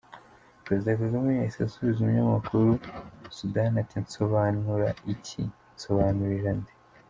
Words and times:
Perezida 0.65 0.99
Kagame 1.01 1.29
yahise 1.33 1.59
asubiza 1.67 1.97
Umunyamakuru 2.01 2.69
Soudan 3.35 3.73
ati 3.81 3.95
“Nsobanura 4.03 4.87
iki? 5.13 5.41
Nsobanurira 5.75 6.51
nde?”. 6.59 6.73